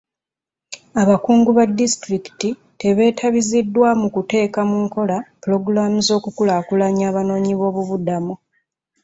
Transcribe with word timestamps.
Abakungu 1.01 1.49
ba 1.57 1.65
disitulikiti 1.77 2.49
tebeetabiziddwa 2.79 3.87
mu 4.01 4.07
kuteeka 4.15 4.59
mu 4.69 4.77
nkola 4.85 5.17
pulogulamu 5.41 5.97
z'okukulaakulanya 6.07 7.03
abanoonyiboobubudamu. 7.07 8.33